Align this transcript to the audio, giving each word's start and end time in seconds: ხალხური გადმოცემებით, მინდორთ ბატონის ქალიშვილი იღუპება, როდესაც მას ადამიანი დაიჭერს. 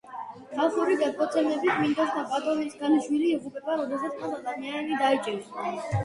ხალხური 0.59 0.93
გადმოცემებით, 0.99 1.73
მინდორთ 1.81 2.15
ბატონის 2.31 2.77
ქალიშვილი 2.79 3.27
იღუპება, 3.33 3.75
როდესაც 3.81 4.17
მას 4.23 4.33
ადამიანი 4.39 4.97
დაიჭერს. 5.03 5.93